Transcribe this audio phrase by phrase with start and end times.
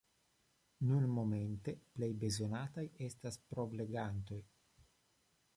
[0.91, 4.43] Nunmomente plej bezonataj estas provlegantoj.